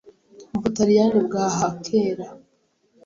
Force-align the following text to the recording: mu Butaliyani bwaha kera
mu 0.51 0.59
Butaliyani 0.63 1.19
bwaha 1.27 1.65
kera 1.85 2.27